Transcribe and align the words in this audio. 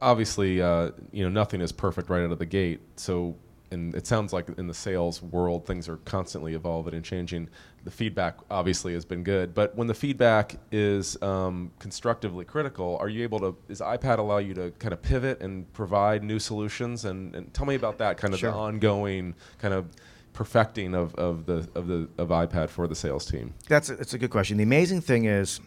obviously, 0.00 0.62
uh, 0.62 0.90
you 1.12 1.22
know, 1.22 1.28
nothing 1.30 1.60
is 1.60 1.72
perfect 1.72 2.08
right 2.10 2.22
out 2.22 2.32
of 2.32 2.38
the 2.38 2.46
gate. 2.46 2.80
So, 2.96 3.36
and 3.72 3.94
it 3.94 4.06
sounds 4.06 4.32
like 4.32 4.48
in 4.58 4.66
the 4.66 4.74
sales 4.74 5.22
world, 5.22 5.64
things 5.66 5.88
are 5.88 5.98
constantly 5.98 6.54
evolving 6.54 6.94
and 6.94 7.04
changing. 7.04 7.48
The 7.84 7.90
feedback 7.90 8.36
obviously 8.50 8.94
has 8.94 9.04
been 9.04 9.22
good, 9.22 9.54
but 9.54 9.76
when 9.76 9.86
the 9.86 9.94
feedback 9.94 10.56
is 10.72 11.20
um, 11.22 11.70
constructively 11.78 12.44
critical, 12.44 12.98
are 13.00 13.08
you 13.08 13.22
able 13.22 13.38
to? 13.40 13.56
Does 13.68 13.80
iPad 13.80 14.18
allow 14.18 14.38
you 14.38 14.54
to 14.54 14.70
kind 14.72 14.92
of 14.92 15.00
pivot 15.00 15.40
and 15.40 15.72
provide 15.72 16.24
new 16.24 16.38
solutions? 16.38 17.04
And, 17.04 17.34
and 17.34 17.54
tell 17.54 17.64
me 17.64 17.76
about 17.76 17.98
that 17.98 18.16
kind 18.16 18.34
of 18.34 18.40
Sure. 18.40 18.50
the 18.50 18.56
ongoing 18.56 19.34
kind 19.58 19.72
of 19.72 19.86
perfecting 20.32 20.94
of, 20.94 21.14
of 21.14 21.46
the 21.46 21.68
of 21.74 21.86
the 21.86 22.08
of 22.18 22.28
iPad 22.28 22.70
for 22.70 22.86
the 22.86 22.94
sales 22.94 23.24
team. 23.24 23.54
That's 23.68 23.88
a, 23.88 23.96
that's 23.96 24.14
a 24.14 24.18
good 24.18 24.30
question. 24.30 24.56
The 24.58 24.64
amazing 24.64 25.00
thing 25.00 25.24
is, 25.26 25.60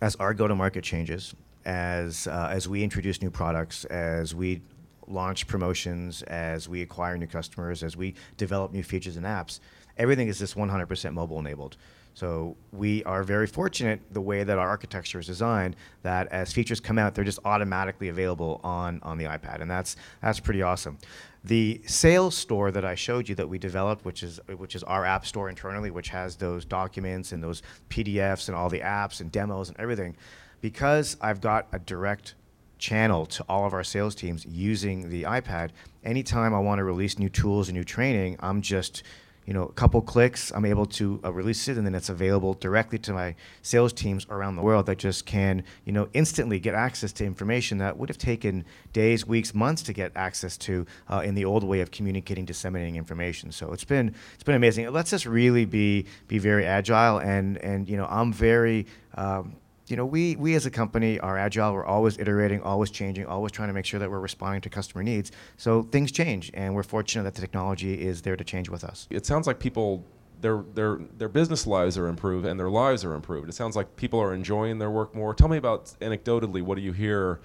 as 0.00 0.16
our 0.16 0.34
go-to-market 0.34 0.82
changes, 0.82 1.34
as 1.64 2.26
uh, 2.26 2.48
as 2.50 2.68
we 2.68 2.82
introduce 2.82 3.22
new 3.22 3.30
products, 3.30 3.84
as 3.86 4.34
we 4.34 4.60
launch 5.06 5.46
promotions, 5.46 6.22
as 6.22 6.68
we 6.68 6.82
acquire 6.82 7.16
new 7.16 7.26
customers, 7.26 7.82
as 7.82 7.96
we 7.96 8.14
develop 8.36 8.72
new 8.72 8.82
features 8.82 9.16
and 9.16 9.26
apps, 9.26 9.60
everything 9.98 10.28
is 10.28 10.38
just 10.38 10.56
100% 10.56 11.12
mobile 11.12 11.38
enabled. 11.38 11.76
So 12.14 12.56
we 12.72 13.02
are 13.04 13.24
very 13.24 13.48
fortunate 13.48 14.00
the 14.12 14.20
way 14.20 14.44
that 14.44 14.56
our 14.56 14.68
architecture 14.68 15.18
is 15.18 15.26
designed 15.26 15.74
that 16.02 16.28
as 16.28 16.52
features 16.52 16.78
come 16.78 16.96
out, 16.96 17.14
they're 17.14 17.24
just 17.24 17.40
automatically 17.44 18.08
available 18.08 18.60
on, 18.62 19.00
on 19.02 19.18
the 19.18 19.24
iPad, 19.24 19.60
and 19.60 19.70
that's 19.70 19.96
that's 20.22 20.38
pretty 20.38 20.62
awesome. 20.62 20.98
The 21.42 21.82
sales 21.86 22.36
store 22.36 22.70
that 22.70 22.84
I 22.84 22.94
showed 22.94 23.28
you 23.28 23.34
that 23.34 23.48
we 23.48 23.58
developed, 23.58 24.04
which 24.04 24.22
is 24.22 24.40
which 24.56 24.76
is 24.76 24.84
our 24.84 25.04
app 25.04 25.26
store 25.26 25.48
internally, 25.48 25.90
which 25.90 26.08
has 26.10 26.36
those 26.36 26.64
documents 26.64 27.32
and 27.32 27.42
those 27.42 27.62
PDFs 27.90 28.48
and 28.48 28.56
all 28.56 28.70
the 28.70 28.80
apps 28.80 29.20
and 29.20 29.32
demos 29.32 29.68
and 29.68 29.78
everything, 29.80 30.16
because 30.64 31.18
I've 31.20 31.42
got 31.42 31.68
a 31.72 31.78
direct 31.78 32.36
channel 32.78 33.26
to 33.26 33.44
all 33.50 33.66
of 33.66 33.74
our 33.74 33.84
sales 33.84 34.14
teams 34.14 34.46
using 34.46 35.10
the 35.10 35.24
iPad. 35.24 35.72
Anytime 36.02 36.54
I 36.54 36.58
want 36.58 36.78
to 36.78 36.84
release 36.84 37.18
new 37.18 37.28
tools 37.28 37.68
and 37.68 37.76
new 37.76 37.84
training, 37.84 38.38
I'm 38.40 38.62
just 38.62 39.02
you 39.44 39.52
know, 39.52 39.64
a 39.64 39.72
couple 39.74 40.00
clicks, 40.00 40.50
I'm 40.52 40.64
able 40.64 40.86
to 40.86 41.20
uh, 41.22 41.30
release 41.30 41.68
it, 41.68 41.76
and 41.76 41.86
then 41.86 41.94
it's 41.94 42.08
available 42.08 42.54
directly 42.54 42.98
to 43.00 43.12
my 43.12 43.34
sales 43.60 43.92
teams 43.92 44.26
around 44.30 44.56
the 44.56 44.62
world 44.62 44.86
that 44.86 44.96
just 44.96 45.26
can, 45.26 45.64
you 45.84 45.92
know, 45.92 46.08
instantly 46.14 46.58
get 46.58 46.74
access 46.74 47.12
to 47.12 47.26
information 47.26 47.76
that 47.76 47.98
would 47.98 48.08
have 48.08 48.16
taken 48.16 48.64
days, 48.94 49.26
weeks, 49.26 49.52
months 49.52 49.82
to 49.82 49.92
get 49.92 50.12
access 50.16 50.56
to 50.56 50.86
uh, 51.10 51.20
in 51.22 51.34
the 51.34 51.44
old 51.44 51.62
way 51.62 51.80
of 51.80 51.90
communicating, 51.90 52.46
disseminating 52.46 52.96
information. 52.96 53.52
So 53.52 53.70
it's 53.74 53.84
been 53.84 54.14
it's 54.32 54.44
been 54.44 54.54
amazing. 54.54 54.86
It 54.86 54.92
lets 54.92 55.12
us 55.12 55.26
really 55.26 55.66
be 55.66 56.06
be 56.26 56.38
very 56.38 56.64
agile, 56.64 57.18
and 57.18 57.58
and 57.58 57.86
you 57.86 57.98
know, 57.98 58.06
I'm 58.08 58.32
very 58.32 58.86
um, 59.16 59.56
you 59.86 59.96
know, 59.96 60.06
we, 60.06 60.36
we 60.36 60.54
as 60.54 60.64
a 60.64 60.70
company 60.70 61.18
are 61.20 61.36
agile. 61.36 61.74
We're 61.74 61.84
always 61.84 62.18
iterating, 62.18 62.62
always 62.62 62.90
changing, 62.90 63.26
always 63.26 63.52
trying 63.52 63.68
to 63.68 63.74
make 63.74 63.84
sure 63.84 64.00
that 64.00 64.10
we're 64.10 64.20
responding 64.20 64.62
to 64.62 64.70
customer 64.70 65.02
needs. 65.02 65.30
So 65.56 65.82
things 65.82 66.10
change, 66.10 66.50
and 66.54 66.74
we're 66.74 66.82
fortunate 66.82 67.24
that 67.24 67.34
the 67.34 67.40
technology 67.42 68.00
is 68.00 68.22
there 68.22 68.36
to 68.36 68.44
change 68.44 68.68
with 68.68 68.82
us. 68.82 69.06
It 69.10 69.26
sounds 69.26 69.46
like 69.46 69.58
people 69.58 70.04
their 70.40 70.62
their 70.74 70.98
their 71.16 71.28
business 71.28 71.66
lives 71.66 71.96
are 71.96 72.06
improved 72.06 72.44
and 72.44 72.58
their 72.58 72.70
lives 72.70 73.04
are 73.04 73.14
improved. 73.14 73.48
It 73.48 73.54
sounds 73.54 73.76
like 73.76 73.96
people 73.96 74.20
are 74.20 74.34
enjoying 74.34 74.78
their 74.78 74.90
work 74.90 75.14
more. 75.14 75.34
Tell 75.34 75.48
me 75.48 75.56
about 75.58 75.86
anecdotally 76.00 76.62
what 76.62 76.76
do 76.76 76.82
you 76.82 76.92
hear, 76.92 77.40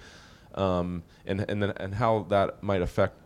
um, 0.54 1.02
and 1.26 1.40
and 1.48 1.62
then 1.62 1.70
and 1.76 1.94
how 1.94 2.26
that 2.30 2.62
might 2.62 2.82
affect 2.82 3.16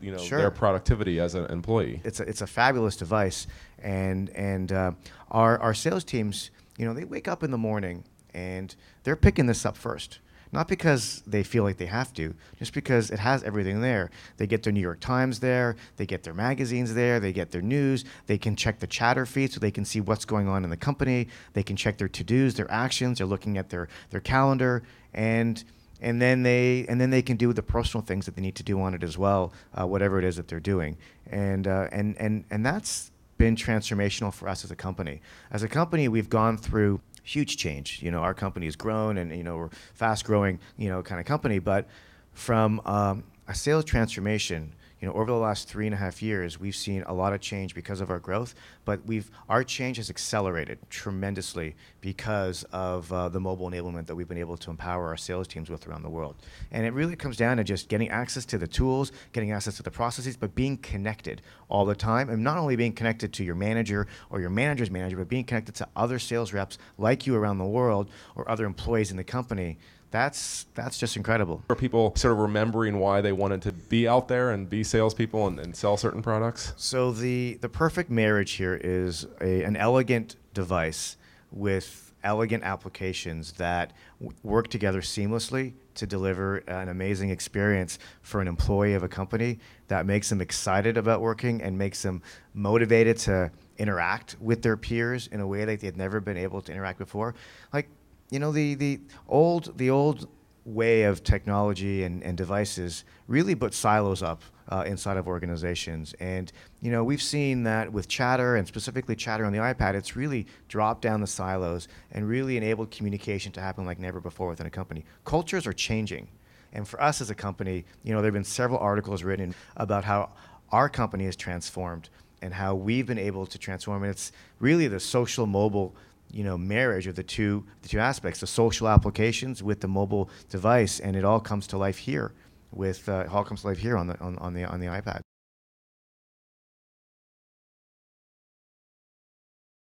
you 0.00 0.12
know 0.12 0.18
Sure. 0.18 0.38
their 0.38 0.50
productivity 0.50 1.20
as 1.20 1.34
an 1.34 1.46
employee. 1.46 2.00
It's 2.04 2.20
a, 2.20 2.22
it's 2.24 2.42
a 2.42 2.46
fabulous 2.46 2.96
device, 2.96 3.46
and 3.82 4.30
and 4.30 4.72
uh, 4.72 4.92
our 5.30 5.58
our 5.58 5.74
sales 5.74 6.04
teams, 6.04 6.50
you 6.76 6.86
know, 6.86 6.94
they 6.94 7.04
wake 7.04 7.28
up 7.28 7.42
in 7.42 7.50
the 7.50 7.58
morning 7.58 8.04
and 8.34 8.74
they're 9.04 9.16
picking 9.16 9.46
this 9.46 9.64
up 9.66 9.76
first. 9.76 10.18
Not 10.50 10.66
because 10.66 11.22
they 11.26 11.42
feel 11.42 11.62
like 11.62 11.76
they 11.76 11.86
have 11.86 12.12
to, 12.14 12.34
just 12.58 12.72
because 12.72 13.10
it 13.10 13.18
has 13.18 13.42
everything 13.42 13.82
there. 13.82 14.10
They 14.38 14.46
get 14.46 14.62
their 14.62 14.72
New 14.72 14.80
York 14.80 15.00
Times 15.00 15.40
there, 15.40 15.76
they 15.96 16.06
get 16.06 16.22
their 16.22 16.32
magazines 16.32 16.94
there, 16.94 17.20
they 17.20 17.34
get 17.34 17.50
their 17.50 17.60
news, 17.60 18.04
they 18.26 18.38
can 18.38 18.56
check 18.56 18.78
the 18.78 18.86
chatter 18.86 19.26
feed 19.26 19.52
so 19.52 19.60
they 19.60 19.70
can 19.70 19.84
see 19.84 20.00
what's 20.00 20.24
going 20.24 20.48
on 20.48 20.64
in 20.64 20.70
the 20.70 20.76
company, 20.76 21.28
they 21.52 21.62
can 21.62 21.76
check 21.76 21.98
their 21.98 22.08
to-dos, 22.08 22.54
their 22.54 22.70
actions, 22.70 23.18
they're 23.18 23.26
looking 23.26 23.58
at 23.58 23.68
their, 23.68 23.88
their 24.10 24.20
calendar, 24.20 24.82
and 25.12 25.64
and 26.00 26.22
then 26.22 26.44
they 26.44 26.86
and 26.88 27.00
then 27.00 27.10
they 27.10 27.22
can 27.22 27.36
do 27.36 27.52
the 27.52 27.62
personal 27.62 28.04
things 28.04 28.24
that 28.26 28.36
they 28.36 28.42
need 28.42 28.54
to 28.54 28.62
do 28.62 28.80
on 28.80 28.94
it 28.94 29.02
as 29.02 29.18
well, 29.18 29.52
uh, 29.74 29.86
whatever 29.86 30.18
it 30.18 30.24
is 30.24 30.36
that 30.36 30.48
they're 30.48 30.60
doing, 30.60 30.96
and 31.26 31.66
uh, 31.66 31.88
and 31.90 32.16
and 32.18 32.44
and 32.50 32.64
that's 32.64 33.10
been 33.36 33.56
transformational 33.56 34.32
for 34.32 34.48
us 34.48 34.64
as 34.64 34.70
a 34.70 34.76
company. 34.76 35.20
As 35.50 35.62
a 35.62 35.68
company, 35.68 36.08
we've 36.08 36.30
gone 36.30 36.56
through 36.56 37.00
huge 37.28 37.56
change. 37.56 38.02
You 38.02 38.10
know, 38.10 38.20
our 38.20 38.34
company 38.34 38.66
has 38.66 38.76
grown, 38.76 39.18
and 39.18 39.36
you 39.36 39.42
know 39.42 39.56
we're 39.56 39.70
fast 39.94 40.24
growing, 40.24 40.58
you 40.76 40.88
know, 40.88 41.02
kind 41.02 41.20
of 41.20 41.26
company. 41.26 41.58
But 41.58 41.86
from 42.32 42.80
um, 42.84 43.24
a 43.46 43.54
sales 43.54 43.84
transformation, 43.84 44.72
you 45.00 45.06
know, 45.06 45.14
over 45.14 45.30
the 45.30 45.38
last 45.38 45.68
three 45.68 45.86
and 45.86 45.94
a 45.94 45.98
half 45.98 46.22
years, 46.22 46.58
we've 46.58 46.74
seen 46.74 47.02
a 47.06 47.14
lot 47.14 47.32
of 47.32 47.40
change 47.40 47.74
because 47.74 48.00
of 48.00 48.10
our 48.10 48.18
growth. 48.18 48.54
But 48.84 49.04
we've 49.06 49.30
our 49.48 49.62
change 49.62 49.98
has 49.98 50.10
accelerated 50.10 50.78
tremendously 50.90 51.76
because 52.00 52.64
of 52.72 53.12
uh, 53.12 53.28
the 53.28 53.38
mobile 53.38 53.70
enablement 53.70 54.06
that 54.06 54.16
we've 54.16 54.28
been 54.28 54.38
able 54.38 54.56
to 54.56 54.70
empower 54.70 55.08
our 55.08 55.16
sales 55.16 55.46
teams 55.46 55.70
with 55.70 55.86
around 55.86 56.02
the 56.02 56.10
world. 56.10 56.36
And 56.72 56.84
it 56.84 56.92
really 56.92 57.16
comes 57.16 57.36
down 57.36 57.58
to 57.58 57.64
just 57.64 57.88
getting 57.88 58.08
access 58.10 58.44
to 58.46 58.58
the 58.58 58.66
tools, 58.66 59.12
getting 59.32 59.52
access 59.52 59.76
to 59.76 59.82
the 59.82 59.90
processes, 59.90 60.36
but 60.36 60.54
being 60.54 60.76
connected 60.78 61.42
all 61.68 61.84
the 61.84 61.94
time, 61.94 62.28
and 62.28 62.42
not 62.42 62.56
only 62.58 62.74
being 62.76 62.92
connected 62.92 63.32
to 63.34 63.44
your 63.44 63.54
manager 63.54 64.06
or 64.30 64.40
your 64.40 64.50
manager's 64.50 64.90
manager, 64.90 65.16
but 65.16 65.28
being 65.28 65.44
connected 65.44 65.74
to 65.76 65.88
other 65.94 66.18
sales 66.18 66.52
reps 66.52 66.78
like 66.96 67.26
you 67.26 67.36
around 67.36 67.58
the 67.58 67.64
world 67.64 68.10
or 68.34 68.50
other 68.50 68.64
employees 68.64 69.10
in 69.10 69.16
the 69.16 69.24
company. 69.24 69.78
That's 70.10 70.66
that's 70.74 70.98
just 70.98 71.16
incredible. 71.16 71.62
Are 71.68 71.76
people 71.76 72.14
sort 72.16 72.32
of 72.32 72.38
remembering 72.38 72.98
why 72.98 73.20
they 73.20 73.32
wanted 73.32 73.62
to 73.62 73.72
be 73.72 74.08
out 74.08 74.28
there 74.28 74.50
and 74.50 74.68
be 74.68 74.82
salespeople 74.82 75.46
and, 75.46 75.58
and 75.58 75.76
sell 75.76 75.96
certain 75.96 76.22
products? 76.22 76.72
So 76.76 77.12
the 77.12 77.58
the 77.60 77.68
perfect 77.68 78.10
marriage 78.10 78.52
here 78.52 78.80
is 78.82 79.26
a, 79.40 79.62
an 79.64 79.76
elegant 79.76 80.36
device 80.54 81.16
with 81.50 82.12
elegant 82.24 82.64
applications 82.64 83.52
that 83.52 83.92
w- 84.20 84.36
work 84.42 84.68
together 84.68 85.00
seamlessly 85.00 85.74
to 85.94 86.06
deliver 86.06 86.58
an 86.68 86.88
amazing 86.88 87.30
experience 87.30 87.98
for 88.22 88.40
an 88.40 88.48
employee 88.48 88.94
of 88.94 89.02
a 89.02 89.08
company 89.08 89.58
that 89.88 90.06
makes 90.06 90.28
them 90.28 90.40
excited 90.40 90.96
about 90.96 91.20
working 91.20 91.62
and 91.62 91.76
makes 91.76 92.02
them 92.02 92.22
motivated 92.54 93.16
to 93.16 93.50
interact 93.78 94.36
with 94.40 94.62
their 94.62 94.76
peers 94.76 95.28
in 95.28 95.40
a 95.40 95.46
way 95.46 95.64
that 95.64 95.80
they've 95.80 95.96
never 95.96 96.20
been 96.20 96.36
able 96.36 96.60
to 96.60 96.72
interact 96.72 96.98
before. 96.98 97.34
Like, 97.72 97.88
you 98.30 98.38
know, 98.38 98.52
the, 98.52 98.74
the 98.74 99.00
old 99.28 99.76
the 99.78 99.90
old 99.90 100.28
way 100.64 101.04
of 101.04 101.24
technology 101.24 102.04
and, 102.04 102.22
and 102.22 102.36
devices 102.36 103.04
really 103.26 103.54
put 103.54 103.72
silos 103.72 104.22
up 104.22 104.42
uh, 104.68 104.84
inside 104.86 105.16
of 105.16 105.26
organizations. 105.26 106.14
And, 106.20 106.52
you 106.82 106.90
know, 106.90 107.02
we've 107.02 107.22
seen 107.22 107.62
that 107.62 107.90
with 107.90 108.06
Chatter 108.06 108.56
and 108.56 108.68
specifically 108.68 109.16
Chatter 109.16 109.46
on 109.46 109.52
the 109.52 109.58
iPad, 109.58 109.94
it's 109.94 110.14
really 110.14 110.46
dropped 110.68 111.00
down 111.00 111.20
the 111.20 111.26
silos 111.26 111.88
and 112.12 112.28
really 112.28 112.56
enabled 112.58 112.90
communication 112.90 113.50
to 113.52 113.60
happen 113.60 113.86
like 113.86 113.98
never 113.98 114.20
before 114.20 114.48
within 114.48 114.66
a 114.66 114.70
company. 114.70 115.04
Cultures 115.24 115.66
are 115.66 115.72
changing. 115.72 116.28
And 116.74 116.86
for 116.86 117.02
us 117.02 117.22
as 117.22 117.30
a 117.30 117.34
company, 117.34 117.86
you 118.02 118.12
know, 118.12 118.20
there 118.20 118.28
have 118.28 118.34
been 118.34 118.44
several 118.44 118.78
articles 118.78 119.22
written 119.22 119.54
about 119.78 120.04
how 120.04 120.30
our 120.70 120.90
company 120.90 121.24
has 121.24 121.34
transformed 121.34 122.10
and 122.42 122.52
how 122.52 122.74
we've 122.74 123.06
been 123.06 123.18
able 123.18 123.46
to 123.46 123.58
transform. 123.58 124.02
And 124.02 124.10
it's 124.10 124.32
really 124.60 124.86
the 124.86 125.00
social 125.00 125.46
mobile 125.46 125.94
you 126.30 126.44
know 126.44 126.58
marriage 126.58 127.06
of 127.06 127.14
the 127.14 127.22
two 127.22 127.64
the 127.82 127.88
two 127.88 127.98
aspects 127.98 128.40
the 128.40 128.46
social 128.46 128.88
applications 128.88 129.62
with 129.62 129.80
the 129.80 129.88
mobile 129.88 130.30
device 130.50 131.00
and 131.00 131.16
it 131.16 131.24
all 131.24 131.40
comes 131.40 131.66
to 131.66 131.78
life 131.78 131.98
here 131.98 132.32
with 132.72 133.08
uh, 133.08 133.24
it 133.26 133.30
all 133.30 133.44
comes 133.44 133.62
to 133.62 133.66
life 133.68 133.78
here 133.78 133.96
on 133.96 134.06
the 134.06 134.18
on, 134.20 134.36
on 134.38 134.54
the 134.54 134.64
on 134.64 134.80
the 134.80 134.86
iPad 134.86 135.20